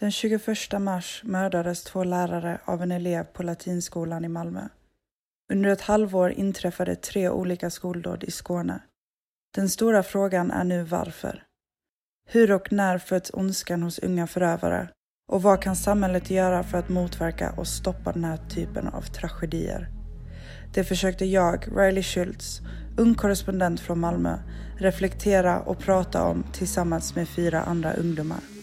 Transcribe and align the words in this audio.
Den 0.00 0.10
21 0.10 0.80
mars 0.80 1.22
mördades 1.24 1.84
två 1.84 2.04
lärare 2.04 2.60
av 2.64 2.82
en 2.82 2.92
elev 2.92 3.24
på 3.24 3.42
latinskolan 3.42 4.24
i 4.24 4.28
Malmö. 4.28 4.68
Under 5.52 5.70
ett 5.70 5.80
halvår 5.80 6.30
inträffade 6.30 6.96
tre 6.96 7.28
olika 7.28 7.70
skoldåd 7.70 8.24
i 8.24 8.30
Skåne. 8.30 8.80
Den 9.54 9.68
stora 9.68 10.02
frågan 10.02 10.50
är 10.50 10.64
nu 10.64 10.82
varför. 10.82 11.42
Hur 12.28 12.52
och 12.52 12.72
när 12.72 12.98
föds 12.98 13.30
ondskan 13.34 13.82
hos 13.82 13.98
unga 13.98 14.26
förövare? 14.26 14.88
Och 15.28 15.42
vad 15.42 15.62
kan 15.62 15.76
samhället 15.76 16.30
göra 16.30 16.62
för 16.62 16.78
att 16.78 16.88
motverka 16.88 17.54
och 17.56 17.66
stoppa 17.66 18.12
den 18.12 18.24
här 18.24 18.36
typen 18.36 18.88
av 18.88 19.02
tragedier? 19.02 19.88
Det 20.74 20.84
försökte 20.84 21.24
jag, 21.24 21.68
Riley 21.76 22.02
Schultz, 22.02 22.60
ung 22.96 23.14
korrespondent 23.14 23.80
från 23.80 24.00
Malmö, 24.00 24.38
reflektera 24.78 25.60
och 25.60 25.78
prata 25.78 26.24
om 26.24 26.44
tillsammans 26.52 27.14
med 27.14 27.28
fyra 27.28 27.62
andra 27.62 27.92
ungdomar. 27.92 28.57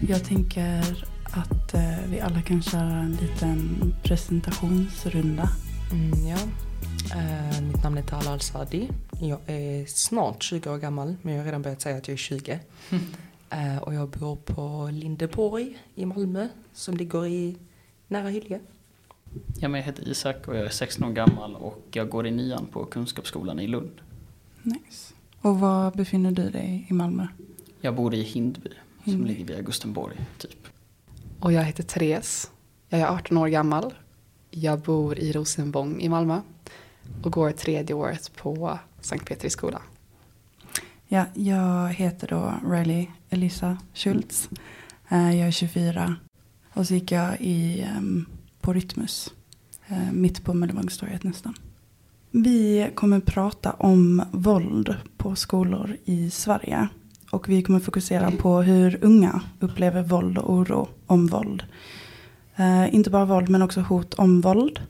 Jag 0.00 0.24
tänker 0.24 1.04
att 1.24 1.74
eh, 1.74 2.10
vi 2.10 2.20
alla 2.20 2.42
kan 2.42 2.62
köra 2.62 2.96
en 2.96 3.12
liten 3.12 3.94
presentationsrunda. 4.02 5.50
Mm, 5.92 6.26
ja. 6.26 6.38
Uh, 7.16 7.62
mitt 7.66 7.82
namn 7.82 7.98
är 7.98 8.02
Tala 8.02 8.30
Al-Sadi. 8.30 8.88
Jag 9.20 9.38
är 9.46 9.86
snart 9.86 10.42
20 10.42 10.70
år 10.70 10.78
gammal 10.78 11.16
men 11.22 11.34
jag 11.34 11.40
har 11.40 11.44
redan 11.44 11.62
börjat 11.62 11.80
säga 11.80 11.96
att 11.96 12.08
jag 12.08 12.12
är 12.12 12.18
20. 12.18 12.60
uh, 12.92 13.78
och 13.82 13.94
jag 13.94 14.08
bor 14.08 14.36
på 14.36 14.88
Lindeborg 14.92 15.78
i 15.94 16.06
Malmö 16.06 16.48
som 16.72 16.96
ligger 16.96 17.26
i 17.26 17.56
nära 18.08 18.28
Hylje. 18.28 18.60
Jag 19.58 19.76
heter 19.76 20.08
Isak 20.08 20.48
och 20.48 20.56
jag 20.56 20.64
är 20.64 20.70
16 20.70 21.04
år 21.04 21.12
gammal 21.12 21.54
och 21.54 21.86
jag 21.92 22.08
går 22.08 22.26
i 22.26 22.30
nian 22.30 22.66
på 22.66 22.84
Kunskapsskolan 22.84 23.60
i 23.60 23.66
Lund. 23.66 24.00
Nice. 24.62 25.14
Och 25.40 25.60
var 25.60 25.90
befinner 25.90 26.30
du 26.30 26.50
dig 26.50 26.86
i 26.90 26.92
Malmö? 26.92 27.26
Jag 27.80 27.94
bor 27.94 28.14
i 28.14 28.22
Hindby, 28.22 28.70
Som 29.12 29.26
ligger 29.26 29.44
vid 29.44 29.56
Augustenborg 29.56 30.16
typ. 30.38 30.66
Och 31.40 31.52
jag 31.52 31.64
heter 31.64 31.82
Therese. 31.82 32.50
Jag 32.88 33.00
är 33.00 33.06
18 33.06 33.36
år 33.36 33.48
gammal. 33.48 33.94
Jag 34.50 34.80
bor 34.80 35.18
i 35.18 35.32
Rosenbång 35.32 36.00
i 36.00 36.08
Malmö 36.08 36.40
och 37.22 37.32
går 37.32 37.50
tredje 37.50 37.94
året 37.94 38.36
på 38.36 38.78
Sankt 39.00 39.28
Petri 39.28 39.50
skola. 39.50 39.82
Ja, 41.08 41.24
jag 41.34 41.88
heter 41.88 42.28
då 42.28 42.54
Riley 42.70 43.06
Elisa 43.30 43.78
Schultz. 43.94 44.48
Eh, 45.08 45.36
jag 45.38 45.48
är 45.48 45.50
24 45.50 46.16
och 46.72 46.86
så 46.86 46.94
gick 46.94 47.12
jag 47.12 47.40
i, 47.40 47.80
ehm, 47.82 48.26
på 48.60 48.72
Rytmus, 48.72 49.34
eh, 49.88 50.12
mitt 50.12 50.44
på 50.44 50.54
Möllevångstorget 50.54 51.22
nästan. 51.22 51.54
Vi 52.30 52.90
kommer 52.94 53.20
prata 53.20 53.72
om 53.72 54.22
våld 54.32 54.96
på 55.16 55.36
skolor 55.36 55.96
i 56.04 56.30
Sverige. 56.30 56.88
Och 57.36 57.48
vi 57.48 57.62
kommer 57.62 57.80
fokusera 57.80 58.30
på 58.30 58.62
hur 58.62 58.98
unga 59.04 59.40
upplever 59.60 60.02
våld 60.02 60.38
och 60.38 60.52
oro 60.52 60.88
om 61.06 61.26
våld. 61.26 61.64
Eh, 62.56 62.94
inte 62.94 63.10
bara 63.10 63.24
våld 63.24 63.48
men 63.48 63.62
också 63.62 63.80
hot 63.80 64.14
om 64.14 64.40
våld. 64.40 64.80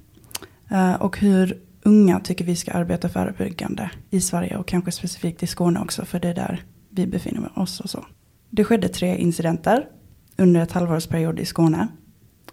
Eh, 0.70 0.94
och 0.94 1.19
hur 1.19 1.58
unga 1.83 2.20
tycker 2.20 2.44
vi 2.44 2.56
ska 2.56 2.72
arbeta 2.72 3.08
förebyggande 3.08 3.91
i 4.11 4.20
Sverige 4.20 4.56
och 4.56 4.66
kanske 4.66 4.92
specifikt 4.92 5.42
i 5.42 5.47
Skåne 5.47 5.80
också 5.80 6.05
för 6.05 6.20
det 6.20 6.28
är 6.28 6.34
där 6.34 6.64
vi 6.88 7.06
befinner 7.06 7.58
oss 7.58 7.80
och 7.80 7.91
så. 7.91 8.05
Det 8.50 8.64
skedde 8.64 8.88
tre 8.88 9.16
incidenter 9.16 9.88
under 10.36 10.60
ett 10.60 10.72
halvårsperiod 10.72 11.41
i 11.41 11.44
Skåne. 11.44 11.88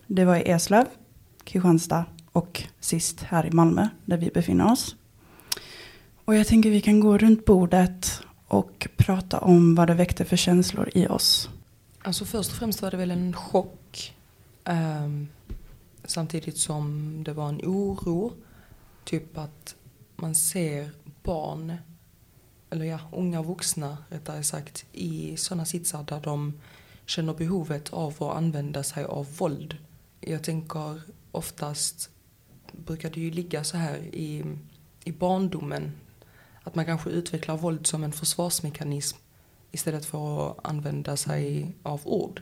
Det 0.08 0.26
var 0.26 0.36
i 0.36 0.52
Eslöv, 0.52 0.86
Kristianstad 1.44 2.06
och 2.32 2.64
sist 2.80 3.24
här 3.24 3.46
i 3.46 3.52
Malmö 3.52 3.88
där 4.06 4.18
vi 4.18 4.30
befinner 4.34 4.72
oss. 4.72 4.96
Och 6.26 6.36
jag 6.36 6.48
tänker 6.48 6.70
vi 6.70 6.82
kan 6.82 7.00
gå 7.00 7.18
runt 7.18 7.46
bordet 7.46 8.24
och 8.54 8.88
prata 8.98 9.40
om 9.40 9.76
vad 9.76 9.88
det 9.88 9.94
väckte 9.94 10.26
för 10.26 10.38
känslor 10.38 10.90
i 10.94 11.08
oss. 11.08 11.50
Alltså 12.02 12.26
först 12.26 12.52
och 12.52 12.58
främst 12.58 12.82
var 12.82 12.92
det 12.92 12.98
väl 12.98 13.12
en 13.12 13.34
chock. 13.34 14.16
Um, 14.66 15.28
samtidigt 16.04 16.58
som 16.58 17.18
det 17.24 17.34
var 17.34 17.50
en 17.50 17.62
oro. 17.64 18.34
Typ 19.04 19.38
att 19.38 19.76
man 20.16 20.36
ser 20.36 20.92
barn, 21.24 21.74
eller 22.70 22.86
ja, 22.86 23.00
unga 23.12 23.42
vuxna 23.42 23.98
rättare 24.10 24.44
sagt, 24.44 24.86
i 24.92 25.38
sådana 25.38 25.66
sitsar 25.66 26.04
där 26.04 26.22
de 26.22 26.54
känner 27.06 27.34
behovet 27.34 27.94
av 27.94 28.24
att 28.24 28.38
använda 28.38 28.84
sig 28.84 29.04
av 29.04 29.38
våld. 29.38 29.78
Jag 30.22 30.44
tänker 30.44 31.02
oftast 31.32 32.10
brukar 32.72 33.10
det 33.10 33.20
ju 33.22 33.32
ligga 33.32 33.64
så 33.64 33.78
här 33.78 33.98
i, 33.98 34.44
i 35.04 35.12
barndomen 35.12 35.92
att 36.64 36.76
man 36.76 36.86
kanske 36.86 37.10
utvecklar 37.10 37.58
våld 37.58 37.88
som 37.88 38.04
en 38.04 38.12
försvarsmekanism 38.12 39.18
istället 39.72 40.06
för 40.06 40.52
att 40.52 40.58
använda 40.64 41.18
sig 41.18 41.76
av 41.84 42.02
ord. 42.04 42.42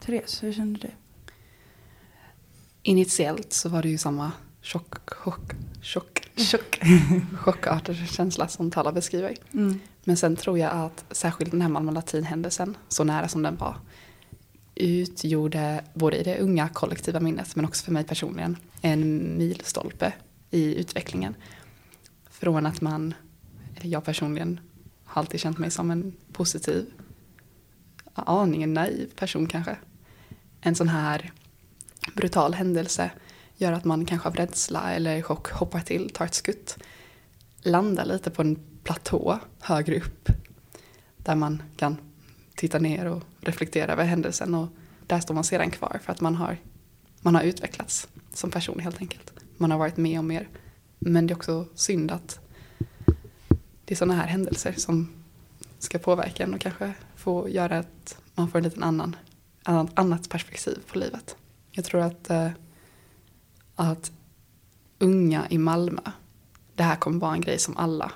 Therese, 0.00 0.42
hur 0.42 0.52
kände 0.52 0.80
du? 0.80 0.90
Initiellt 2.82 3.52
så 3.52 3.68
var 3.68 3.82
det 3.82 3.88
ju 3.88 3.98
samma 3.98 4.32
chock, 4.62 5.10
chock, 5.10 5.52
chock, 5.82 6.28
chock, 6.36 6.80
chockartad 7.38 7.96
känsla 7.96 8.48
som 8.48 8.70
Tala 8.70 8.92
beskriver. 8.92 9.36
Mm. 9.52 9.80
Men 10.04 10.16
sen 10.16 10.36
tror 10.36 10.58
jag 10.58 10.72
att 10.72 11.04
särskilt 11.10 11.50
den 11.50 11.62
här 11.62 11.68
Malmö 11.68 11.92
Latin-händelsen, 11.92 12.76
så 12.88 13.04
nära 13.04 13.28
som 13.28 13.42
den 13.42 13.56
var, 13.56 13.76
utgjorde 14.74 15.84
både 15.94 16.16
i 16.16 16.22
det 16.22 16.38
unga 16.38 16.68
kollektiva 16.68 17.20
minnet 17.20 17.56
men 17.56 17.64
också 17.64 17.84
för 17.84 17.92
mig 17.92 18.04
personligen 18.04 18.56
en 18.80 19.34
milstolpe 19.38 20.12
i 20.50 20.74
utvecklingen. 20.80 21.34
Från 22.30 22.66
att 22.66 22.80
man 22.80 23.14
jag 23.88 24.04
personligen 24.04 24.60
har 25.04 25.22
alltid 25.22 25.40
känt 25.40 25.58
mig 25.58 25.70
som 25.70 25.90
en 25.90 26.12
positiv, 26.32 26.92
aningen 28.14 28.74
naiv 28.74 29.10
person 29.16 29.46
kanske. 29.46 29.76
En 30.60 30.74
sån 30.74 30.88
här 30.88 31.32
brutal 32.14 32.54
händelse 32.54 33.10
gör 33.56 33.72
att 33.72 33.84
man 33.84 34.06
kanske 34.06 34.28
av 34.28 34.34
rädsla 34.34 34.92
eller 34.92 35.22
chock 35.22 35.50
hoppar 35.50 35.80
till, 35.80 36.10
tar 36.10 36.24
ett 36.24 36.34
skutt, 36.34 36.78
landar 37.62 38.04
lite 38.04 38.30
på 38.30 38.42
en 38.42 38.58
platå 38.82 39.38
högre 39.60 39.96
upp 39.96 40.28
där 41.16 41.34
man 41.34 41.62
kan 41.76 41.96
titta 42.56 42.78
ner 42.78 43.06
och 43.06 43.22
reflektera 43.40 43.92
över 43.92 44.04
händelsen 44.04 44.54
och 44.54 44.68
där 45.06 45.20
står 45.20 45.34
man 45.34 45.44
sedan 45.44 45.70
kvar 45.70 46.00
för 46.04 46.12
att 46.12 46.20
man 46.20 46.34
har, 46.34 46.56
man 47.20 47.34
har 47.34 47.42
utvecklats 47.42 48.08
som 48.34 48.50
person 48.50 48.80
helt 48.80 49.00
enkelt. 49.00 49.32
Man 49.56 49.70
har 49.70 49.78
varit 49.78 49.96
med 49.96 50.18
om 50.18 50.26
mer. 50.26 50.48
Men 50.98 51.26
det 51.26 51.32
är 51.32 51.36
också 51.36 51.66
synd 51.74 52.10
att 52.10 52.40
det 53.84 53.94
är 53.94 53.96
sådana 53.96 54.14
här 54.14 54.26
händelser 54.26 54.72
som 54.72 55.08
ska 55.78 55.98
påverka 55.98 56.44
en 56.44 56.54
och 56.54 56.60
kanske 56.60 56.94
få 57.16 57.48
göra 57.48 57.78
att 57.78 58.18
man 58.34 58.50
får 58.50 58.58
en 58.58 58.64
liten 58.64 58.82
annan, 58.82 59.16
annat, 59.62 59.90
annat 59.94 60.28
perspektiv 60.28 60.78
på 60.86 60.98
livet. 60.98 61.36
Jag 61.70 61.84
tror 61.84 62.00
att, 62.00 62.30
eh, 62.30 62.50
att 63.74 64.12
unga 64.98 65.46
i 65.50 65.58
Malmö, 65.58 66.02
det 66.74 66.82
här 66.82 66.96
kommer 66.96 67.20
vara 67.20 67.34
en 67.34 67.40
grej 67.40 67.58
som 67.58 67.76
alla 67.76 68.12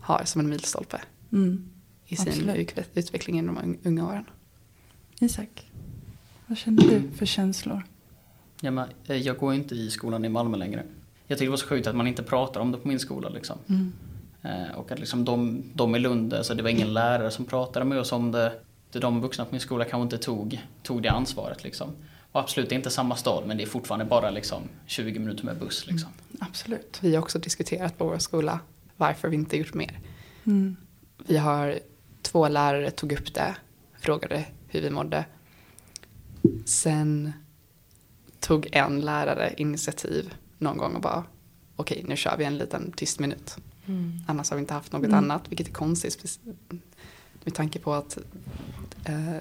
har 0.00 0.22
som 0.24 0.40
en 0.40 0.48
milstolpe 0.48 1.00
mm, 1.32 1.70
i 2.06 2.16
sin 2.16 2.28
absolut. 2.28 2.78
utveckling 2.94 3.38
i 3.38 3.42
de 3.42 3.78
unga 3.84 4.06
åren. 4.06 4.24
Isak, 5.20 5.70
vad 6.46 6.58
känner 6.58 6.82
du 6.82 7.10
för 7.16 7.26
känslor? 7.26 7.82
Ja, 8.60 8.70
men, 8.70 8.88
eh, 9.06 9.16
jag 9.16 9.38
går 9.38 9.54
inte 9.54 9.74
i 9.74 9.90
skolan 9.90 10.24
i 10.24 10.28
Malmö 10.28 10.56
längre. 10.56 10.84
Jag 11.26 11.38
tycker 11.38 11.46
det 11.46 11.50
var 11.50 11.56
så 11.56 11.66
sjukt 11.66 11.86
att 11.86 11.96
man 11.96 12.06
inte 12.06 12.22
pratar 12.22 12.60
om 12.60 12.72
det 12.72 12.78
på 12.78 12.88
min 12.88 13.00
skola. 13.00 13.28
Liksom. 13.28 13.58
Mm. 13.68 13.92
Eh, 14.44 14.76
och 14.76 14.92
att 14.92 14.98
liksom 14.98 15.24
de, 15.24 15.62
de 15.74 15.96
i 15.96 15.98
Lund, 15.98 16.34
alltså 16.34 16.54
det 16.54 16.62
var 16.62 16.70
ingen 16.70 16.94
lärare 16.94 17.30
som 17.30 17.44
pratade 17.44 17.84
med 17.84 17.98
oss 17.98 18.12
om 18.12 18.32
det. 18.32 18.52
De 18.90 19.20
vuxna 19.20 19.44
på 19.44 19.50
min 19.50 19.60
skola 19.60 19.84
kanske 19.84 20.02
inte 20.02 20.18
tog, 20.18 20.62
tog 20.82 21.02
det 21.02 21.08
ansvaret. 21.08 21.64
Liksom. 21.64 21.90
Och 22.32 22.40
absolut, 22.40 22.68
det 22.68 22.74
är 22.74 22.76
inte 22.76 22.90
samma 22.90 23.16
stad 23.16 23.46
men 23.46 23.56
det 23.56 23.62
är 23.62 23.66
fortfarande 23.66 24.04
bara 24.04 24.30
liksom 24.30 24.62
20 24.86 25.18
minuter 25.18 25.44
med 25.44 25.58
buss. 25.58 25.86
Liksom. 25.86 26.08
Mm, 26.30 26.46
absolut. 26.48 26.98
Vi 27.00 27.14
har 27.14 27.22
också 27.22 27.38
diskuterat 27.38 27.98
på 27.98 28.04
vår 28.04 28.18
skola 28.18 28.60
varför 28.96 29.28
vi 29.28 29.36
inte 29.36 29.56
gjort 29.56 29.74
mer. 29.74 30.00
Mm. 30.44 30.76
Vi 31.26 31.36
har 31.36 31.78
två 32.22 32.48
lärare 32.48 32.90
tog 32.90 33.12
upp 33.12 33.34
det, 33.34 33.56
frågade 33.98 34.44
hur 34.68 34.80
vi 34.80 34.90
mådde. 34.90 35.24
Sen 36.66 37.32
tog 38.40 38.68
en 38.72 39.00
lärare 39.00 39.54
initiativ 39.56 40.34
någon 40.58 40.78
gång 40.78 40.94
och 40.94 41.00
bara 41.00 41.24
okej 41.76 41.96
okay, 41.96 42.08
nu 42.08 42.16
kör 42.16 42.36
vi 42.36 42.44
en 42.44 42.58
liten 42.58 42.92
tyst 42.92 43.20
minut. 43.20 43.56
Mm. 43.86 44.20
Annars 44.26 44.50
har 44.50 44.56
vi 44.56 44.60
inte 44.60 44.74
haft 44.74 44.92
något 44.92 45.04
mm. 45.04 45.18
annat, 45.18 45.42
vilket 45.48 45.68
är 45.68 45.72
konstigt. 45.72 46.40
Med 47.44 47.54
tanke 47.54 47.78
på 47.78 47.94
att 47.94 48.18
eh, 49.04 49.36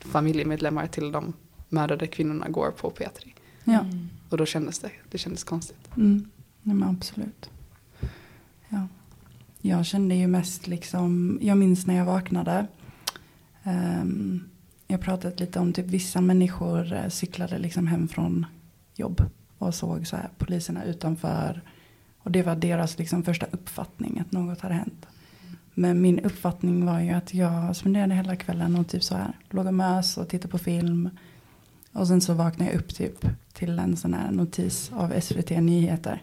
familjemedlemmar 0.00 0.86
till 0.86 1.12
de 1.12 1.32
mördade 1.68 2.06
kvinnorna 2.06 2.48
går 2.48 2.70
på 2.70 2.90
P3. 2.90 3.32
Ja. 3.64 3.80
Mm. 3.80 4.08
Och 4.28 4.36
då 4.36 4.46
kändes 4.46 4.78
det, 4.78 4.90
det 5.10 5.18
kändes 5.18 5.44
konstigt. 5.44 5.96
Mm. 5.96 6.30
Ja, 6.62 6.74
men 6.74 6.88
absolut. 6.88 7.50
Ja. 8.68 8.88
Jag 9.60 9.86
kände 9.86 10.14
ju 10.14 10.26
mest 10.26 10.66
liksom, 10.66 11.38
jag 11.42 11.58
minns 11.58 11.86
när 11.86 11.96
jag 11.96 12.04
vaknade. 12.04 12.66
Um, 13.64 14.48
jag 14.86 15.00
pratade 15.00 15.36
lite 15.36 15.58
om 15.58 15.72
typ 15.72 15.86
vissa 15.86 16.20
människor 16.20 16.92
eh, 16.92 17.08
cyklade 17.08 17.58
liksom 17.58 17.86
hem 17.86 18.08
från 18.08 18.46
jobb 18.94 19.30
och 19.58 19.74
såg 19.74 20.06
så 20.06 20.16
här 20.16 20.28
poliserna 20.38 20.84
utanför 20.84 21.62
Och 22.22 22.30
det 22.30 22.42
var 22.42 22.56
deras 22.56 22.98
liksom 22.98 23.22
första 23.22 23.46
uppfattning 23.46 24.20
att 24.20 24.32
något 24.32 24.60
hade 24.60 24.74
hänt. 24.74 25.06
Men 25.74 26.00
min 26.00 26.18
uppfattning 26.18 26.86
var 26.86 27.00
ju 27.00 27.10
att 27.10 27.34
jag 27.34 27.76
spenderade 27.76 28.14
hela 28.14 28.36
kvällen 28.36 28.76
och 28.76 28.88
typ 28.88 29.02
så 29.02 29.14
här. 29.14 29.32
Låg 29.50 29.66
och 29.66 29.74
mös 29.74 30.16
och 30.16 30.28
tittade 30.28 30.50
på 30.50 30.58
film. 30.58 31.10
Och 31.92 32.08
sen 32.08 32.20
så 32.20 32.34
vaknade 32.34 32.70
jag 32.70 32.80
upp 32.80 32.94
typ 32.94 33.26
till 33.52 33.78
en 33.78 33.96
sån 33.96 34.14
här 34.14 34.30
notis 34.30 34.92
av 34.94 35.20
SVT 35.20 35.50
Nyheter. 35.50 36.22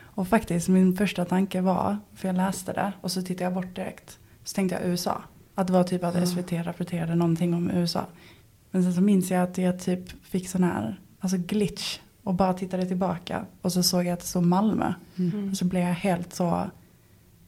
Och 0.00 0.28
faktiskt 0.28 0.68
min 0.68 0.96
första 0.96 1.24
tanke 1.24 1.60
var, 1.60 1.98
för 2.14 2.28
jag 2.28 2.36
läste 2.36 2.72
det 2.72 2.92
och 3.00 3.12
så 3.12 3.22
tittade 3.22 3.44
jag 3.44 3.54
bort 3.54 3.74
direkt. 3.74 4.18
Så 4.44 4.54
tänkte 4.54 4.76
jag 4.76 4.90
USA. 4.90 5.22
Att 5.54 5.66
det 5.66 5.72
var 5.72 5.84
typ 5.84 6.04
att 6.04 6.28
SVT 6.28 6.52
rapporterade 6.52 7.14
någonting 7.14 7.54
om 7.54 7.70
USA. 7.70 8.06
Men 8.70 8.82
sen 8.82 8.94
så 8.94 9.00
minns 9.00 9.30
jag 9.30 9.42
att 9.42 9.58
jag 9.58 9.80
typ 9.80 10.24
fick 10.24 10.48
sån 10.48 10.64
här, 10.64 11.00
alltså 11.20 11.38
glitch. 11.38 11.98
Och 12.26 12.34
bara 12.34 12.54
tittade 12.54 12.86
tillbaka. 12.86 13.46
Och 13.62 13.72
så 13.72 13.82
såg 13.82 14.06
jag 14.06 14.12
att 14.12 14.20
det 14.20 14.26
stod 14.26 14.42
Malmö. 14.42 14.94
Mm. 15.16 15.50
Och 15.50 15.56
så 15.56 15.64
blev 15.64 15.82
jag 15.82 15.94
helt 15.94 16.34
så, 16.34 16.70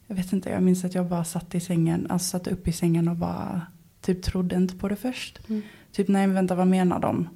jag 0.07 0.15
vet 0.15 0.33
inte, 0.33 0.49
jag 0.49 0.63
minns 0.63 0.85
att 0.85 0.95
jag 0.95 1.07
bara 1.07 1.23
satt 1.23 1.55
i 1.55 1.59
sängen, 1.59 2.07
alltså 2.09 2.29
satt 2.29 2.47
upp 2.47 2.67
i 2.67 2.71
sängen 2.71 3.07
och 3.07 3.15
bara 3.15 3.61
typ 4.01 4.23
trodde 4.23 4.55
inte 4.55 4.75
på 4.75 4.87
det 4.87 4.95
först. 4.95 5.39
Mm. 5.49 5.61
Typ 5.91 6.07
nej 6.07 6.27
vänta 6.27 6.55
vad 6.55 6.67
menar 6.67 6.99
de? 6.99 7.29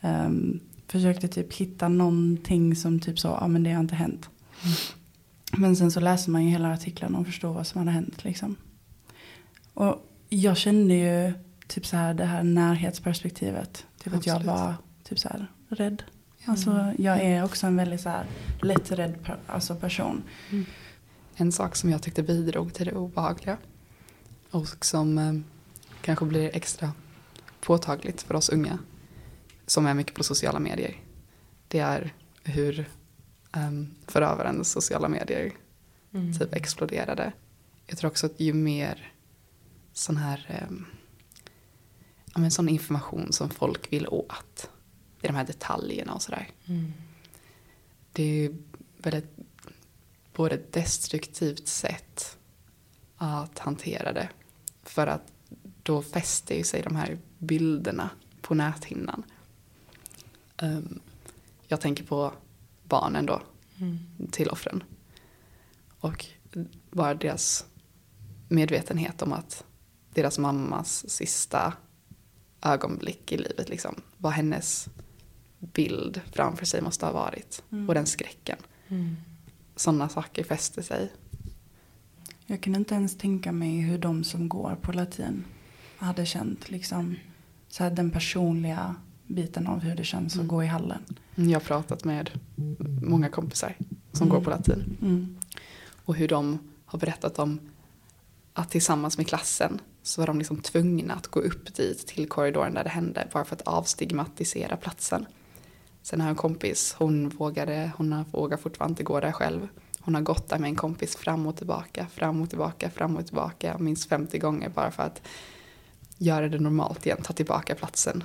Um, 0.00 0.60
försökte 0.86 1.28
typ 1.28 1.54
hitta 1.54 1.88
någonting 1.88 2.76
som 2.76 3.00
typ 3.00 3.18
så, 3.18 3.38
ja 3.40 3.48
men 3.48 3.62
det 3.62 3.72
har 3.72 3.80
inte 3.80 3.94
hänt. 3.94 4.30
Men 5.56 5.76
sen 5.76 5.90
så 5.90 6.00
läser 6.00 6.30
man 6.30 6.44
ju 6.44 6.50
hela 6.50 6.72
artiklarna 6.72 7.18
och 7.18 7.26
förstår 7.26 7.52
vad 7.52 7.66
som 7.66 7.78
hade 7.78 7.90
hänt 7.90 8.24
liksom. 8.24 8.56
Och 9.74 10.10
jag 10.28 10.56
kände 10.56 10.94
ju 10.94 11.32
typ 11.66 11.86
så 11.86 11.96
här 11.96 12.14
det 12.14 12.24
här 12.24 12.42
närhetsperspektivet. 12.42 13.86
Typ 13.98 14.14
att 14.14 14.26
jag 14.26 14.36
Absolut. 14.36 14.56
var 14.56 14.74
typ 15.02 15.18
så 15.18 15.28
här 15.28 15.46
rädd. 15.68 16.02
Alltså 16.44 16.94
jag 16.98 17.20
är 17.20 17.44
också 17.44 17.66
en 17.66 17.76
väldigt 17.76 18.00
så 18.00 18.08
här 18.08 18.26
lätträdd 18.62 19.24
per, 19.24 19.38
alltså 19.46 19.74
person. 19.74 20.22
En 21.34 21.52
sak 21.52 21.76
som 21.76 21.90
jag 21.90 22.02
tyckte 22.02 22.22
bidrog 22.22 22.74
till 22.74 22.86
det 22.86 22.92
obehagliga 22.92 23.58
och 24.50 24.84
som 24.84 25.18
eh, 25.18 25.34
kanske 26.00 26.24
blir 26.24 26.56
extra 26.56 26.92
påtagligt 27.60 28.22
för 28.22 28.34
oss 28.34 28.48
unga 28.48 28.78
som 29.66 29.86
är 29.86 29.94
mycket 29.94 30.14
på 30.14 30.24
sociala 30.24 30.58
medier. 30.58 30.96
Det 31.68 31.78
är 31.78 32.14
hur 32.44 32.88
um, 33.56 33.94
förövarens 34.06 34.72
sociala 34.72 35.08
medier 35.08 35.52
Mm. 36.14 36.32
typ 36.32 36.54
exploderade. 36.54 37.32
Jag 37.86 37.98
tror 37.98 38.10
också 38.10 38.26
att 38.26 38.40
ju 38.40 38.52
mer 38.52 39.12
sån 39.92 40.16
här 40.16 40.66
um, 40.68 40.86
ja, 42.34 42.40
men 42.40 42.50
sån 42.50 42.68
information 42.68 43.32
som 43.32 43.50
folk 43.50 43.92
vill 43.92 44.06
åt 44.08 44.70
i 45.22 45.26
de 45.26 45.34
här 45.36 45.44
detaljerna 45.44 46.14
och 46.14 46.22
sådär. 46.22 46.50
Mm. 46.66 46.92
Det 48.12 48.22
är 48.22 48.34
ju 48.34 48.56
väldigt 48.98 49.36
både 50.32 50.60
destruktivt 50.70 51.68
sätt 51.68 52.38
att 53.16 53.58
hantera 53.58 54.12
det. 54.12 54.28
För 54.82 55.06
att 55.06 55.32
då 55.82 56.02
fäster 56.02 56.54
ju 56.54 56.64
sig 56.64 56.82
de 56.82 56.96
här 56.96 57.18
bilderna 57.38 58.10
på 58.40 58.54
näthinnan. 58.54 59.22
Ehm, 60.56 61.00
jag 61.68 61.80
tänker 61.80 62.04
på 62.04 62.32
barnen 62.84 63.26
då, 63.26 63.42
Mm. 63.76 63.98
till 64.30 64.48
offren. 64.48 64.82
Och 66.00 66.26
bara 66.90 67.14
deras 67.14 67.66
medvetenhet 68.48 69.22
om 69.22 69.32
att 69.32 69.64
deras 70.14 70.38
mammas 70.38 71.10
sista 71.10 71.72
ögonblick 72.62 73.32
i 73.32 73.36
livet, 73.36 73.68
liksom, 73.68 73.94
vad 74.16 74.32
hennes 74.32 74.88
bild 75.72 76.20
framför 76.32 76.66
sig 76.66 76.80
måste 76.82 77.06
ha 77.06 77.12
varit. 77.12 77.62
Mm. 77.72 77.88
Och 77.88 77.94
den 77.94 78.06
skräcken. 78.06 78.58
Mm. 78.88 79.16
Sådana 79.76 80.08
saker 80.08 80.44
fäster 80.44 80.82
sig. 80.82 81.12
Jag 82.46 82.60
kan 82.60 82.74
inte 82.74 82.94
ens 82.94 83.18
tänka 83.18 83.52
mig 83.52 83.80
hur 83.80 83.98
de 83.98 84.24
som 84.24 84.48
går 84.48 84.76
på 84.82 84.92
latin 84.92 85.44
hade 85.96 86.26
känt 86.26 86.70
liksom 86.70 87.16
så 87.68 87.84
här 87.84 87.90
den 87.90 88.10
personliga 88.10 88.94
biten 89.26 89.66
av 89.66 89.80
hur 89.80 89.94
det 89.96 90.04
känns 90.04 90.32
att 90.32 90.36
Mm. 90.36 90.48
gå 90.48 90.62
i 90.64 90.66
hallen. 90.66 91.02
Jag 91.34 91.52
har 91.52 91.60
pratat 91.60 92.04
med 92.04 92.30
många 93.02 93.28
kompisar 93.28 93.76
som 94.12 94.26
Mm. 94.26 94.36
går 94.38 94.44
på 94.44 94.50
latin. 94.50 94.96
Mm. 95.02 95.36
Och 96.04 96.16
hur 96.16 96.28
de 96.28 96.58
har 96.86 96.98
berättat 96.98 97.38
om 97.38 97.60
att 98.52 98.70
tillsammans 98.70 99.18
med 99.18 99.26
klassen 99.26 99.80
så 100.02 100.20
var 100.20 100.26
de 100.26 100.38
liksom 100.38 100.56
tvungna 100.60 101.14
att 101.14 101.26
gå 101.26 101.40
upp 101.40 101.74
dit 101.74 102.06
till 102.06 102.28
korridoren 102.28 102.74
där 102.74 102.84
det 102.84 102.90
hände 102.90 103.28
bara 103.32 103.44
för 103.44 103.56
att 103.56 103.62
avstigmatisera 103.62 104.76
platsen. 104.76 105.26
Sen 106.02 106.20
har 106.20 106.28
jag 106.28 106.32
en 106.32 106.36
kompis, 106.36 106.94
hon 106.98 107.28
vågade, 107.28 107.92
hon 107.96 108.24
vågar 108.30 108.56
fortfarande 108.56 108.92
inte 108.92 109.02
gå 109.02 109.20
där 109.20 109.32
själv. 109.32 109.68
Hon 110.00 110.14
har 110.14 110.22
gått 110.22 110.48
där 110.48 110.58
med 110.58 110.68
en 110.68 110.76
kompis 110.76 111.16
fram 111.16 111.46
och 111.46 111.56
tillbaka, 111.56 112.06
fram 112.06 112.42
och 112.42 112.48
tillbaka, 112.48 112.90
fram 112.90 113.16
och 113.16 113.26
tillbaka 113.26 113.78
minst 113.78 114.08
50 114.08 114.38
gånger 114.38 114.68
bara 114.68 114.90
för 114.90 115.02
att 115.02 115.22
göra 116.18 116.48
det 116.48 116.58
normalt 116.58 117.06
igen, 117.06 117.22
ta 117.22 117.32
tillbaka 117.32 117.74
platsen, 117.74 118.24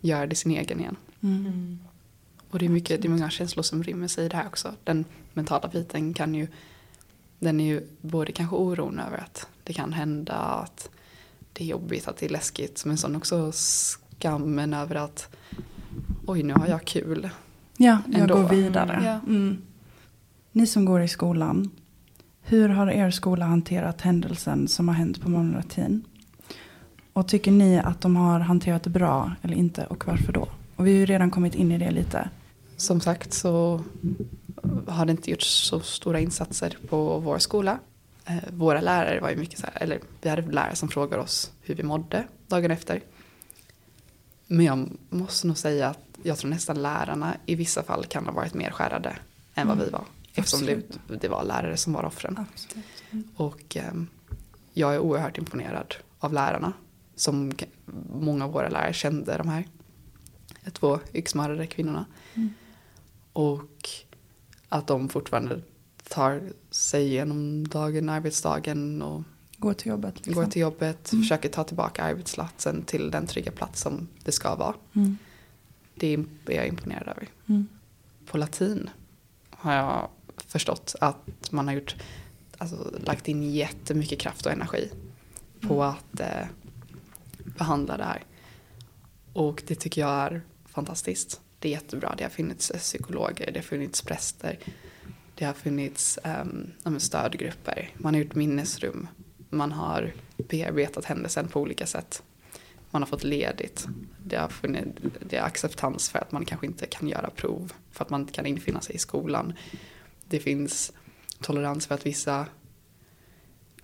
göra 0.00 0.26
det 0.26 0.34
sin 0.34 0.52
egen 0.52 0.80
igen. 0.80 0.96
Mm. 1.20 1.78
Och 2.50 2.58
det 2.58 2.64
är, 2.64 2.70
mycket, 2.70 3.02
det 3.02 3.08
är 3.08 3.10
många 3.10 3.30
känslor 3.30 3.62
som 3.62 3.82
rymmer 3.82 4.08
sig 4.08 4.24
i 4.24 4.28
det 4.28 4.36
här 4.36 4.46
också. 4.46 4.74
Den 4.84 5.04
mentala 5.32 5.68
biten 5.68 6.14
kan 6.14 6.34
ju, 6.34 6.48
den 7.38 7.60
är 7.60 7.64
ju 7.64 7.86
både 8.00 8.32
kanske 8.32 8.56
oron 8.56 8.98
över 8.98 9.18
att 9.18 9.46
det 9.64 9.72
kan 9.72 9.92
hända, 9.92 10.34
att 10.34 10.90
det 11.52 11.64
är 11.64 11.68
jobbigt, 11.68 12.08
att 12.08 12.16
det 12.16 12.26
är 12.26 12.30
läskigt, 12.30 12.84
men 12.84 12.98
sen 12.98 13.16
också 13.16 13.52
skammen 13.52 14.74
över 14.74 14.94
att 14.94 15.36
oj 16.26 16.42
nu 16.42 16.52
har 16.54 16.66
jag 16.66 16.84
kul. 16.84 17.28
Ja, 17.76 17.98
jag 18.12 18.20
Ändå. 18.20 18.34
går 18.34 18.48
vidare. 18.48 19.00
Ja. 19.04 19.20
Mm. 19.34 19.62
Ni 20.52 20.66
som 20.66 20.84
går 20.84 21.02
i 21.02 21.08
skolan, 21.08 21.70
hur 22.42 22.68
har 22.68 22.86
er 22.90 23.10
skola 23.10 23.44
hanterat 23.44 24.00
händelsen 24.00 24.68
som 24.68 24.88
har 24.88 24.94
hänt 24.94 25.20
på 25.22 25.28
latin? 25.28 26.04
Och 27.12 27.28
tycker 27.28 27.50
ni 27.52 27.78
att 27.78 28.00
de 28.00 28.16
har 28.16 28.40
hanterat 28.40 28.82
det 28.82 28.90
bra 28.90 29.32
eller 29.42 29.54
inte 29.56 29.86
och 29.86 30.06
varför 30.06 30.32
då? 30.32 30.48
Och 30.76 30.86
vi 30.86 30.92
har 30.92 30.98
ju 30.98 31.06
redan 31.06 31.30
kommit 31.30 31.54
in 31.54 31.72
i 31.72 31.78
det 31.78 31.90
lite. 31.90 32.28
Som 32.76 33.00
sagt 33.00 33.32
så 33.32 33.80
har 34.86 35.06
det 35.06 35.10
inte 35.10 35.30
gjorts 35.30 35.46
så 35.68 35.80
stora 35.80 36.20
insatser 36.20 36.76
på 36.88 37.18
vår 37.18 37.38
skola. 37.38 37.78
Eh, 38.26 38.36
Våra 38.52 38.80
lärare 38.80 39.20
var 39.20 39.30
ju 39.30 39.36
mycket 39.36 39.58
så 39.58 39.66
här, 39.66 39.82
eller 39.82 39.98
vi 40.22 40.28
hade 40.30 40.42
lärare 40.42 40.76
som 40.76 40.88
frågade 40.88 41.22
oss 41.22 41.52
hur 41.62 41.74
vi 41.74 41.82
mådde 41.82 42.24
dagen 42.48 42.70
efter. 42.70 43.00
Men 44.46 44.66
jag 44.66 44.88
måste 45.10 45.46
nog 45.46 45.58
säga 45.58 45.88
att 45.88 46.13
jag 46.24 46.38
tror 46.38 46.50
nästan 46.50 46.82
lärarna 46.82 47.36
i 47.46 47.54
vissa 47.54 47.82
fall 47.82 48.04
kan 48.06 48.26
ha 48.26 48.32
varit 48.32 48.54
mer 48.54 48.70
skärrade 48.70 49.16
än 49.54 49.66
vad 49.68 49.76
Mm. 49.76 49.86
vi 49.86 49.92
var. 49.92 50.04
Eftersom 50.34 50.66
det, 50.66 50.82
det 51.20 51.28
var 51.28 51.44
lärare 51.44 51.76
som 51.76 51.92
var 51.92 52.04
offren. 52.04 52.46
Absolut. 52.52 52.84
Och 53.36 53.76
ehm, 53.76 54.06
jag 54.72 54.94
är 54.94 54.98
oerhört 54.98 55.38
imponerad 55.38 55.94
av 56.18 56.32
lärarna. 56.32 56.72
Som 57.16 57.52
många 58.14 58.44
av 58.44 58.52
våra 58.52 58.68
lärare 58.68 58.92
kände 58.92 59.36
de 59.38 59.48
här 59.48 59.64
två 60.72 60.98
yxmördade 61.12 61.66
kvinnorna. 61.66 62.04
Mm. 62.34 62.54
Och 63.32 63.88
att 64.68 64.86
de 64.86 65.08
fortfarande 65.08 65.60
tar 66.08 66.42
sig 66.70 67.04
igenom 67.06 67.68
dagen, 67.68 68.08
arbetsdagen 68.08 69.02
och 69.02 69.22
Gå 69.56 69.74
till 69.74 69.88
jobbet. 69.90 70.14
Liksom. 70.16 70.34
går 70.34 70.44
till 70.50 70.62
jobbet, 70.62 71.12
Mm. 71.12 71.22
försöker 71.22 71.48
ta 71.48 71.64
tillbaka 71.64 72.02
arbetsplatsen 72.04 72.82
till 72.82 73.10
den 73.10 73.26
trygga 73.26 73.52
plats 73.52 73.80
som 73.80 74.08
det 74.24 74.32
ska 74.32 74.54
vara. 74.54 74.74
Mm. 74.94 75.18
Det 75.94 76.14
är 76.14 76.24
jag 76.46 76.66
imponerad 76.68 77.08
över. 77.08 77.28
Mm. 77.48 77.68
På 78.26 78.38
latin 78.38 78.90
har 79.50 79.72
jag 79.74 80.08
förstått 80.46 80.94
att 81.00 81.52
man 81.52 81.68
har 81.68 81.74
gjort, 81.74 81.96
alltså, 82.58 82.98
lagt 83.04 83.28
in 83.28 83.52
jättemycket 83.52 84.18
kraft 84.20 84.46
och 84.46 84.52
energi 84.52 84.90
på 85.60 85.74
Mm. 85.74 85.88
att 85.88 86.20
eh, 86.20 86.46
behandla 87.44 87.96
det 87.96 88.04
här. 88.04 88.24
Och 89.32 89.62
det 89.66 89.74
tycker 89.74 90.00
jag 90.00 90.10
är 90.10 90.42
fantastiskt. 90.66 91.40
Det 91.58 91.68
är 91.68 91.72
jättebra. 91.72 92.14
Det 92.18 92.24
har 92.24 92.30
funnits 92.30 92.70
eh, 92.70 92.78
psykologer, 92.78 93.50
det 93.52 93.58
har 93.58 93.64
funnits 93.64 94.02
präster, 94.02 94.58
det 95.34 95.44
har 95.44 95.52
funnits 95.52 96.18
um, 96.84 97.00
stödgrupper, 97.00 97.90
man 97.96 98.14
har 98.14 98.20
gjort 98.20 98.34
minnesrum, 98.34 99.08
man 99.50 99.72
har 99.72 100.12
bearbetat 100.36 101.04
händelsen 101.04 101.48
på 101.48 101.60
olika 101.60 101.86
sätt. 101.86 102.22
Man 102.94 103.02
har 103.02 103.06
fått 103.06 103.24
ledigt. 103.24 103.86
Det 104.24 104.36
har 104.36 104.48
funnits, 104.48 105.00
det 105.20 105.36
är 105.36 105.42
acceptans 105.42 106.08
för 106.10 106.18
att 106.18 106.32
man 106.32 106.44
kanske 106.44 106.66
inte 106.66 106.86
kan 106.86 107.08
göra 107.08 107.30
prov, 107.30 107.72
för 107.90 108.04
att 108.04 108.10
man 108.10 108.20
inte 108.20 108.32
kan 108.32 108.46
infinna 108.46 108.80
sig 108.80 108.94
i 108.94 108.98
skolan. 108.98 109.52
Det 110.28 110.40
finns 110.40 110.92
tolerans 111.40 111.86
för 111.86 111.94
att 111.94 112.06
vissa 112.06 112.46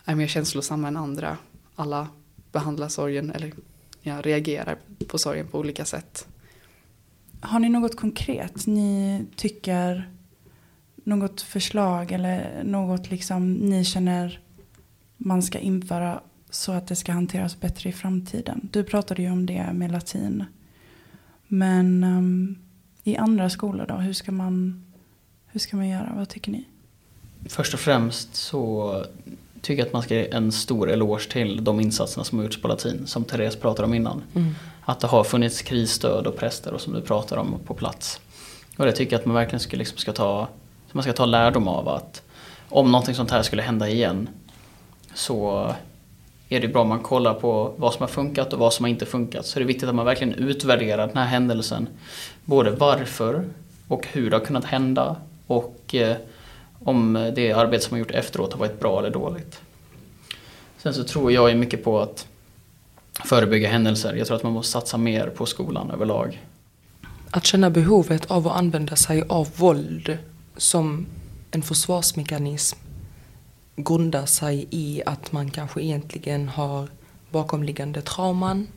är 0.04 0.14
mer 0.14 0.26
känslosamma 0.26 0.88
än 0.88 0.96
andra. 0.96 1.38
Alla 1.74 2.08
behandlar 2.52 2.88
sorgen 2.88 3.30
eller 3.30 3.52
ja, 4.00 4.20
reagerar 4.22 4.78
på 5.06 5.18
sorgen 5.18 5.46
på 5.46 5.58
olika 5.58 5.84
sätt. 5.84 6.28
Har 7.40 7.60
ni 7.60 7.68
något 7.68 7.96
konkret 7.96 8.66
ni 8.66 9.26
tycker, 9.36 10.10
något 10.94 11.40
förslag 11.40 12.12
eller 12.12 12.64
något 12.64 13.10
liksom 13.10 13.52
ni 13.52 13.84
känner 13.84 14.40
man 15.16 15.42
ska 15.42 15.58
införa 15.58 16.20
så 16.50 16.72
att 16.72 16.86
det 16.88 16.96
ska 16.96 17.12
hanteras 17.12 17.60
bättre 17.60 17.88
i 17.90 17.92
framtiden? 17.92 18.68
Du 18.72 18.84
pratade 18.84 19.22
ju 19.22 19.30
om 19.30 19.46
det 19.46 19.72
med 19.72 19.92
latin. 19.92 20.44
Men 21.48 22.04
um, 22.04 22.58
i 23.04 23.16
andra 23.16 23.50
skolor 23.50 23.86
då, 23.88 23.94
hur 23.94 24.12
ska 24.12 24.32
man, 24.32 24.84
hur 25.46 25.60
ska 25.60 25.76
man 25.76 25.88
göra? 25.88 26.12
Vad 26.16 26.28
tycker 26.28 26.52
ni? 26.52 26.64
Först 27.48 27.74
och 27.74 27.80
främst 27.80 28.34
så 28.34 28.94
tycker 29.60 29.82
jag 29.82 29.86
att 29.86 29.92
man 29.92 30.02
ska 30.02 30.14
ge 30.14 30.30
en 30.30 30.52
stor 30.52 30.90
eloge 30.90 31.30
till 31.30 31.64
de 31.64 31.80
insatserna 31.80 32.24
som 32.24 32.38
har 32.38 32.44
gjorts 32.44 32.62
på 32.62 32.68
latin, 32.68 33.06
som 33.06 33.24
Therese 33.24 33.56
pratade 33.56 33.86
om 33.86 33.94
innan. 33.94 34.22
Mm. 34.34 34.54
Att 34.82 35.00
det 35.00 35.06
har 35.06 35.24
funnits 35.24 35.62
krisstöd 35.62 36.26
och 36.26 36.36
präster 36.36 36.72
och 36.72 36.80
som 36.80 36.92
du 36.92 37.00
pratar 37.00 37.36
om 37.36 37.54
på 37.66 37.74
plats. 37.74 38.20
Och 38.76 38.86
det 38.86 38.92
tycker 38.92 39.12
jag 39.12 39.20
att 39.20 39.26
man 39.26 39.34
verkligen 39.34 39.60
ska, 39.60 39.76
liksom 39.76 39.98
ska, 39.98 40.12
ta, 40.12 40.48
man 40.92 41.02
ska 41.02 41.12
ta 41.12 41.26
lärdom 41.26 41.68
av 41.68 41.88
att 41.88 42.22
om 42.68 42.92
någonting 42.92 43.14
sånt 43.14 43.30
här 43.30 43.42
skulle 43.42 43.62
hända 43.62 43.88
igen 43.88 44.28
så 45.14 45.70
är 46.50 46.60
det 46.60 46.68
bra 46.68 46.82
om 46.82 46.88
man 46.88 47.00
kollar 47.00 47.34
på 47.34 47.74
vad 47.76 47.92
som 47.92 48.00
har 48.00 48.08
funkat 48.08 48.52
och 48.52 48.58
vad 48.58 48.72
som 48.72 48.84
har 48.84 48.90
inte 48.90 49.06
funkat. 49.06 49.46
Så 49.46 49.58
det 49.58 49.64
är 49.64 49.66
viktigt 49.66 49.88
att 49.88 49.94
man 49.94 50.06
verkligen 50.06 50.34
utvärderar 50.34 51.06
den 51.06 51.16
här 51.16 51.26
händelsen. 51.26 51.88
Både 52.44 52.70
varför 52.70 53.44
och 53.88 54.06
hur 54.06 54.30
det 54.30 54.36
har 54.36 54.44
kunnat 54.44 54.64
hända 54.64 55.16
och 55.46 55.94
eh, 55.94 56.16
om 56.78 57.32
det 57.34 57.52
arbete 57.52 57.84
som 57.84 57.94
har 57.94 57.98
gjort 57.98 58.10
efteråt 58.10 58.52
har 58.52 58.60
varit 58.60 58.80
bra 58.80 58.98
eller 58.98 59.10
dåligt. 59.10 59.60
Sen 60.78 60.94
så 60.94 61.04
tror 61.04 61.32
jag 61.32 61.56
mycket 61.56 61.84
på 61.84 62.00
att 62.00 62.26
förebygga 63.24 63.68
händelser. 63.68 64.14
Jag 64.14 64.26
tror 64.26 64.36
att 64.36 64.42
man 64.42 64.52
måste 64.52 64.72
satsa 64.72 64.96
mer 64.96 65.26
på 65.26 65.46
skolan 65.46 65.90
överlag. 65.90 66.46
Att 67.30 67.46
känna 67.46 67.70
behovet 67.70 68.30
av 68.30 68.48
att 68.48 68.56
använda 68.56 68.96
sig 68.96 69.24
av 69.28 69.48
våld 69.56 70.18
som 70.56 71.06
en 71.50 71.62
försvarsmekanism 71.62 72.78
grundar 73.84 74.26
sig 74.26 74.66
i 74.70 75.02
att 75.06 75.32
man 75.32 75.50
kanske 75.50 75.82
egentligen 75.82 76.48
har 76.48 76.88
bakomliggande 77.30 78.02
trauman, 78.02 78.68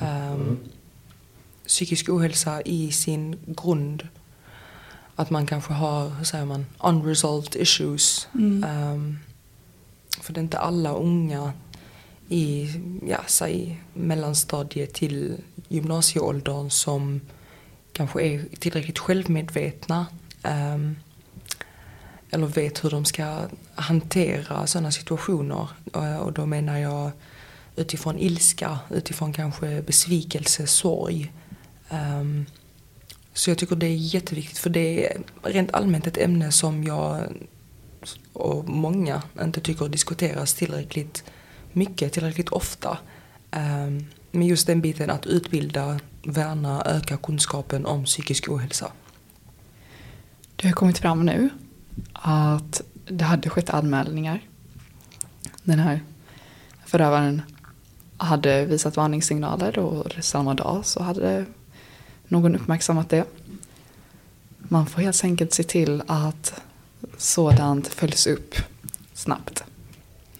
um, 0.00 0.58
psykisk 1.66 2.08
ohälsa 2.08 2.62
i 2.62 2.92
sin 2.92 3.38
grund. 3.46 4.08
Att 5.16 5.30
man 5.30 5.46
kanske 5.46 5.72
har, 5.72 6.08
hur 6.08 6.24
säger 6.24 6.44
man, 6.44 6.66
unresolved 6.84 7.56
issues. 7.56 8.28
Mm. 8.34 8.64
Um, 8.64 9.18
för 10.20 10.32
det 10.32 10.40
är 10.40 10.42
inte 10.42 10.58
alla 10.58 10.92
unga 10.92 11.52
i, 12.28 12.68
ja, 13.08 13.18
säg 13.26 13.80
mellanstadiet 13.94 14.94
till 14.94 15.36
gymnasieåldern 15.68 16.70
som 16.70 17.20
kanske 17.92 18.22
är 18.22 18.44
tillräckligt 18.58 18.98
självmedvetna. 18.98 20.06
Um, 20.44 20.96
eller 22.32 22.46
vet 22.46 22.84
hur 22.84 22.90
de 22.90 23.04
ska 23.04 23.48
hantera 23.74 24.66
sådana 24.66 24.92
situationer. 24.92 25.68
Eh, 25.94 26.16
och 26.16 26.32
då 26.32 26.46
menar 26.46 26.78
jag 26.78 27.10
utifrån 27.76 28.18
ilska, 28.18 28.78
utifrån 28.90 29.32
kanske 29.32 29.82
besvikelse, 29.82 30.66
sorg. 30.66 31.32
Um, 31.90 32.46
så 33.32 33.50
jag 33.50 33.58
tycker 33.58 33.76
det 33.76 33.86
är 33.86 34.14
jätteviktigt 34.14 34.58
för 34.58 34.70
det 34.70 35.06
är 35.06 35.22
rent 35.42 35.74
allmänt 35.74 36.06
ett 36.06 36.18
ämne 36.18 36.52
som 36.52 36.84
jag 36.84 37.20
och 38.32 38.68
många 38.68 39.22
inte 39.42 39.60
tycker 39.60 39.88
diskuteras 39.88 40.54
tillräckligt 40.54 41.24
mycket, 41.72 42.12
tillräckligt 42.12 42.48
ofta. 42.48 42.98
Um, 43.50 44.06
men 44.30 44.46
just 44.46 44.66
den 44.66 44.80
biten 44.80 45.10
att 45.10 45.26
utbilda, 45.26 46.00
värna, 46.22 46.82
öka 46.86 47.16
kunskapen 47.16 47.86
om 47.86 48.04
psykisk 48.04 48.48
ohälsa. 48.48 48.92
Du 50.56 50.68
har 50.68 50.74
kommit 50.74 50.98
fram 50.98 51.26
nu 51.26 51.50
att 52.12 52.82
det 53.06 53.24
hade 53.24 53.50
skett 53.50 53.70
anmälningar. 53.70 54.40
Den 55.62 55.78
här 55.78 56.00
förövaren 56.86 57.42
hade 58.16 58.64
visat 58.64 58.96
varningssignaler 58.96 59.78
och 59.78 60.12
samma 60.20 60.54
dag 60.54 60.86
så 60.86 61.02
hade 61.02 61.46
någon 62.28 62.56
uppmärksammat 62.56 63.08
det. 63.08 63.24
Man 64.58 64.86
får 64.86 65.02
helt 65.02 65.24
enkelt 65.24 65.52
se 65.52 65.62
till 65.62 66.02
att 66.06 66.62
sådant 67.16 67.88
följs 67.88 68.26
upp 68.26 68.54
snabbt. 69.14 69.64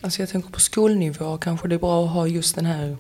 Alltså 0.01 0.23
jag 0.23 0.29
tänker 0.29 0.51
på 0.51 0.61
skolnivå 0.61 1.39
kanske 1.39 1.69
det 1.69 1.75
är 1.75 1.79
bra 1.79 2.05
att 2.05 2.11
ha 2.11 2.27
just 2.27 2.55
den 2.55 2.67
här, 2.67 2.97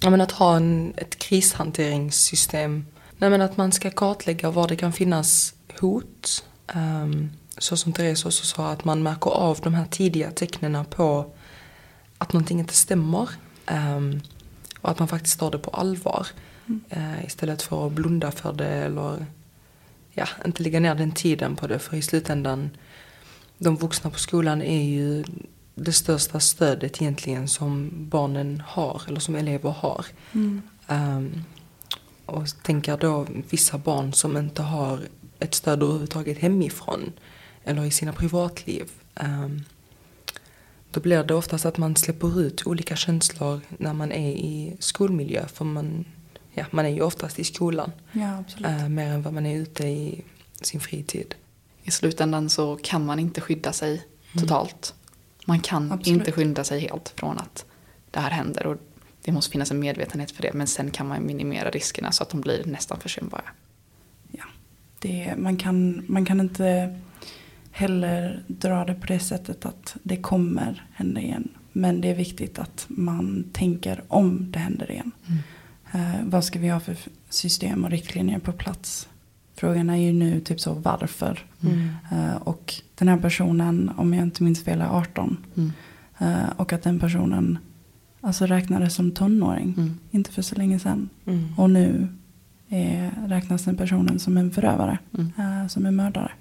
ja 0.00 0.10
men 0.10 0.20
att 0.20 0.32
ha 0.32 0.56
en, 0.56 0.92
ett 0.96 1.18
krishanteringssystem. 1.18 2.86
Nej 3.18 3.30
men 3.30 3.42
att 3.42 3.56
man 3.56 3.72
ska 3.72 3.90
kartlägga 3.90 4.50
var 4.50 4.68
det 4.68 4.76
kan 4.76 4.92
finnas 4.92 5.54
hot. 5.80 6.44
Um, 6.74 7.30
så 7.58 7.76
som 7.76 7.92
Therese 7.92 8.24
också 8.26 8.44
sa, 8.44 8.70
att 8.70 8.84
man 8.84 9.02
märker 9.02 9.30
av 9.30 9.58
de 9.62 9.74
här 9.74 9.86
tidiga 9.86 10.30
tecknen 10.30 10.84
på 10.84 11.32
att 12.18 12.32
någonting 12.32 12.58
inte 12.58 12.74
stämmer. 12.74 13.28
Um, 13.70 14.20
och 14.80 14.90
att 14.90 14.98
man 14.98 15.08
faktiskt 15.08 15.38
tar 15.38 15.50
det 15.50 15.58
på 15.58 15.70
allvar. 15.70 16.26
Mm. 16.66 16.82
Uh, 16.96 17.24
istället 17.24 17.62
för 17.62 17.86
att 17.86 17.92
blunda 17.92 18.30
för 18.30 18.52
det 18.52 18.68
eller 18.68 19.26
ja, 20.12 20.26
inte 20.46 20.62
lägga 20.62 20.80
ner 20.80 20.94
den 20.94 21.12
tiden 21.12 21.56
på 21.56 21.66
det. 21.66 21.78
För 21.78 21.96
i 21.96 22.02
slutändan, 22.02 22.70
de 23.58 23.76
vuxna 23.76 24.10
på 24.10 24.18
skolan 24.18 24.62
är 24.62 24.82
ju 24.82 25.24
det 25.74 25.92
största 25.92 26.40
stödet 26.40 27.02
egentligen 27.02 27.48
som 27.48 27.90
barnen 27.92 28.62
har, 28.66 29.02
eller 29.08 29.20
som 29.20 29.34
elever 29.34 29.70
har. 29.70 30.06
Mm. 30.32 30.62
Um, 30.88 31.44
och 32.26 32.46
tänker 32.62 32.96
då 32.96 33.26
vissa 33.50 33.78
barn 33.78 34.12
som 34.12 34.36
inte 34.36 34.62
har 34.62 35.00
ett 35.38 35.54
stöd 35.54 35.82
överhuvudtaget 35.82 36.38
hemifrån 36.38 37.12
eller 37.64 37.84
i 37.84 37.90
sina 37.90 38.12
privatliv. 38.12 38.90
Um, 39.14 39.64
då 40.90 41.00
blir 41.00 41.24
det 41.24 41.34
oftast 41.34 41.66
att 41.66 41.78
man 41.78 41.96
släpper 41.96 42.40
ut 42.40 42.66
olika 42.66 42.96
känslor 42.96 43.60
när 43.68 43.92
man 43.92 44.12
är 44.12 44.30
i 44.30 44.76
skolmiljö. 44.78 45.46
För 45.46 45.64
man, 45.64 46.04
ja, 46.52 46.64
man 46.70 46.86
är 46.86 46.90
ju 46.90 47.02
oftast 47.02 47.38
i 47.38 47.44
skolan. 47.44 47.92
Ja, 48.12 48.38
absolut. 48.38 48.66
Uh, 48.66 48.88
mer 48.88 49.06
än 49.06 49.22
vad 49.22 49.32
man 49.32 49.46
är 49.46 49.56
ute 49.56 49.86
i 49.86 50.24
sin 50.60 50.80
fritid. 50.80 51.34
I 51.82 51.90
slutändan 51.90 52.50
så 52.50 52.78
kan 52.82 53.06
man 53.06 53.18
inte 53.18 53.40
skydda 53.40 53.72
sig 53.72 54.06
totalt. 54.38 54.94
Man 55.46 55.60
kan 55.60 55.92
Absolut. 55.92 56.06
inte 56.06 56.32
skydda 56.32 56.64
sig 56.64 56.80
helt 56.80 57.12
från 57.16 57.38
att 57.38 57.64
det 58.10 58.20
här 58.20 58.30
händer. 58.30 58.66
Och 58.66 58.76
det 59.22 59.32
måste 59.32 59.52
finnas 59.52 59.70
en 59.70 59.78
medvetenhet 59.78 60.30
för 60.30 60.42
det. 60.42 60.52
Men 60.52 60.66
sen 60.66 60.90
kan 60.90 61.08
man 61.08 61.26
minimera 61.26 61.70
riskerna 61.70 62.12
så 62.12 62.22
att 62.22 62.30
de 62.30 62.40
blir 62.40 62.64
nästan 62.64 63.00
försumbara. 63.00 63.44
det, 64.98 65.34
man, 65.36 65.56
kan, 65.56 66.04
man 66.08 66.24
kan 66.24 66.40
inte 66.40 66.98
heller 67.72 68.42
dra 68.46 68.84
det 68.84 68.94
på 68.94 69.06
det 69.06 69.18
sättet 69.18 69.66
att 69.66 69.96
det 70.02 70.16
kommer 70.16 70.86
hända 70.92 71.20
igen. 71.20 71.48
Men 71.72 72.00
det 72.00 72.10
är 72.10 72.14
viktigt 72.14 72.58
att 72.58 72.86
man 72.88 73.44
tänker 73.52 74.02
om 74.08 74.50
det 74.50 74.58
händer 74.58 74.90
igen. 74.90 75.12
Eh, 75.92 76.24
vad 76.24 76.44
ska 76.44 76.58
vi 76.58 76.68
ha 76.68 76.80
för 76.80 76.96
system 77.28 77.84
och 77.84 77.90
riktlinjer 77.90 78.38
på 78.38 78.52
plats? 78.52 79.08
Frågan 79.54 79.90
är 79.90 79.96
ju 79.96 80.12
nu 80.12 80.40
typ 80.40 80.60
så 80.60 80.74
varför. 80.74 81.38
Mm. 81.62 81.88
Eh, 82.12 82.34
och 82.34 82.74
den 82.94 83.08
här 83.08 83.18
personen, 83.18 83.90
om 83.96 84.14
jag 84.14 84.22
inte 84.22 84.42
minns 84.42 84.64
fel, 84.64 84.80
är 84.80 84.88
18. 84.88 85.36
Mm. 85.56 85.72
Eh, 86.18 86.50
och 86.56 86.72
att 86.72 86.82
den 86.82 86.98
personen 86.98 87.58
alltså 88.20 88.46
räknades 88.46 88.94
som 88.94 89.10
tonåring. 89.10 89.74
Mm. 89.76 89.98
Inte 90.10 90.32
för 90.32 90.42
så 90.42 90.54
länge 90.54 90.78
sedan. 90.78 91.08
Mm. 91.26 91.54
Och 91.56 91.70
nu 91.70 92.08
är, 92.68 93.10
räknas 93.26 93.64
den 93.64 93.76
personen 93.76 94.18
som 94.18 94.36
en 94.36 94.50
förövare. 94.50 94.98
Mm. 95.14 95.32
eh, 95.38 95.66
som 95.68 95.86
en 95.86 95.96
mördare. 95.96 96.32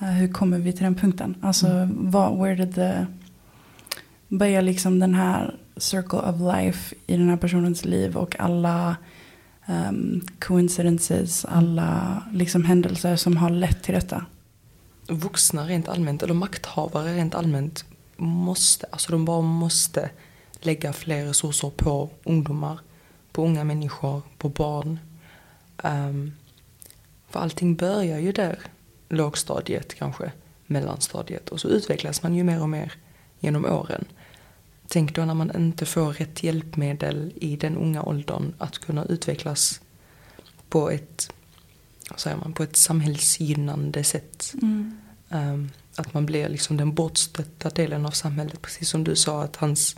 Eh, 0.00 0.08
hur 0.08 0.28
kommer 0.32 0.58
vi 0.58 0.72
till 0.72 0.84
den 0.84 0.94
punkten? 0.94 1.34
Alltså, 1.42 1.66
Mm. 1.66 2.10
vad, 2.10 2.38
where 2.38 2.54
did 2.54 2.74
the... 2.74 3.06
Börjar 4.28 4.62
liksom 4.62 4.98
den 4.98 5.14
här 5.14 5.54
circle 5.76 6.18
of 6.18 6.36
life 6.56 6.94
i 7.06 7.16
den 7.16 7.28
här 7.28 7.36
personens 7.36 7.84
liv 7.84 8.16
och 8.16 8.40
alla 8.40 8.96
um, 9.68 10.20
coincidences, 10.38 11.44
alla 11.44 12.22
liksom 12.32 12.64
händelser 12.64 13.16
som 13.16 13.36
har 13.36 13.50
lett 13.50 13.82
till 13.82 13.94
detta. 13.94 14.24
vuxna 15.10 15.66
rent 15.66 15.88
allmänt, 15.88 16.22
eller 16.22 16.34
makthavare 16.34 17.14
rent 17.14 17.34
allmänt, 17.34 17.84
måste, 18.16 18.86
alltså 18.90 19.12
de 19.12 19.24
bara 19.24 19.42
måste 19.42 20.10
lägga 20.60 20.92
fler 20.92 21.26
resurser 21.26 21.70
på 21.70 22.10
ungdomar, 22.24 22.78
på 23.32 23.44
unga 23.44 23.64
människor, 23.64 24.22
på 24.38 24.48
barn. 24.48 24.98
Ehm, 25.82 26.32
för 27.30 27.40
allting 27.40 27.74
börjar 27.76 28.18
ju 28.18 28.32
där, 28.32 28.58
lågstadiet 29.08 29.94
kanske, 29.94 30.32
mellanstadiet 30.66 31.48
och 31.48 31.60
så 31.60 31.68
utvecklas 31.68 32.22
man 32.22 32.34
ju 32.34 32.44
mer 32.44 32.62
och 32.62 32.68
mer 32.68 32.92
genom 33.40 33.64
åren. 33.64 34.04
Tänk 34.88 35.14
då 35.14 35.24
när 35.24 35.34
man 35.34 35.56
inte 35.56 35.86
får 35.86 36.12
rätt 36.12 36.42
hjälpmedel 36.42 37.32
i 37.36 37.56
den 37.56 37.76
unga 37.76 38.02
åldern 38.02 38.54
att 38.58 38.78
kunna 38.78 39.04
utvecklas 39.04 39.80
på 40.68 40.90
ett, 40.90 41.32
vad 42.10 42.20
säger 42.20 42.36
man, 42.36 42.52
på 42.52 42.62
ett 42.62 42.76
samhällsgynnande 42.76 44.04
sätt. 44.04 44.54
Um, 45.28 45.70
att 45.96 46.14
man 46.14 46.26
blir 46.26 46.48
liksom 46.48 46.76
den 46.76 46.94
bortstötta 46.94 47.70
delen 47.70 48.06
av 48.06 48.10
samhället. 48.10 48.62
Precis 48.62 48.88
som 48.88 49.04
du 49.04 49.16
sa 49.16 49.42
att 49.42 49.56
hans 49.56 49.96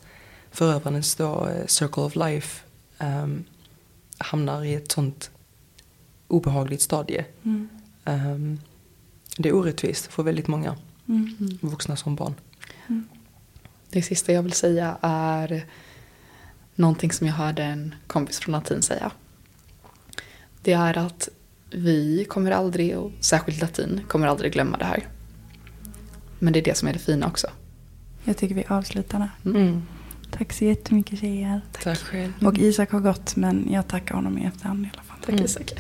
förövarens 0.51 1.15
då, 1.15 1.49
eh, 1.49 1.67
Circle 1.67 2.03
of 2.03 2.17
Life 2.17 2.65
um, 2.99 3.45
hamnar 4.19 4.65
i 4.65 4.75
ett 4.75 4.93
sånt 4.93 5.31
obehagligt 6.29 6.83
stadie. 6.83 7.25
Mm. 7.43 7.69
Um, 8.05 8.61
det 9.37 9.49
är 9.49 9.53
orättvist 9.53 10.07
för 10.07 10.23
väldigt 10.23 10.49
många 10.49 10.77
Mm. 11.09 11.59
vuxna 11.61 11.97
som 11.97 12.17
barn. 12.17 12.35
Det 13.91 14.03
sista 14.03 14.33
jag 14.33 14.43
vill 14.43 14.53
säga 14.53 14.97
är 15.01 15.65
någonting 16.75 17.13
som 17.13 17.27
jag 17.27 17.35
hörde 17.35 17.63
en 17.65 17.95
kompis 18.07 18.39
från 18.39 18.53
latin 18.53 18.83
säga. 18.83 19.11
Det 20.63 20.73
är 20.73 20.99
att 20.99 21.29
vi 21.71 22.25
kommer 22.29 22.51
aldrig, 22.51 22.99
och 22.99 23.13
särskilt 23.21 23.61
latin, 23.61 24.01
kommer 24.09 24.27
aldrig 24.27 24.53
glömma 24.53 24.77
det 24.79 24.85
här. 24.85 25.09
Men 26.39 26.53
det 26.53 26.59
är 26.59 26.65
det 26.65 26.77
som 26.77 26.89
är 26.89 26.93
det 26.93 26.99
fina 26.99 27.27
också. 27.27 27.47
Jag 28.25 28.37
tycker 28.37 28.55
vi 28.55 28.65
avslutar 28.69 29.19
där. 29.19 29.51
Mm. 29.51 29.83
Tack 30.31 30.53
så 30.53 30.65
jättemycket 30.65 31.19
tjejer. 31.19 31.61
Tack 31.83 31.99
själv. 31.99 32.33
Och 32.47 32.59
Isak 32.59 32.91
har 32.93 33.01
gått 33.01 33.37
men 33.37 33.69
jag 33.73 33.89
tackar 33.89 34.15
honom 34.15 34.39
i 34.39 34.45
efterhand 34.45 34.85
i 34.87 34.91
alla 34.93 35.03
fall. 35.03 35.17
Tack 35.21 35.29
Mm. 35.33 35.45
Isak. 35.45 35.73